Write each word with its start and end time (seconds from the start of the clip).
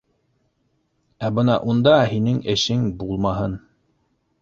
Ә 1.27 1.31
бына 1.41 1.59
унда 1.73 1.95
һинең 2.15 2.43
эшең 2.57 2.91
булмаһын. 3.05 3.59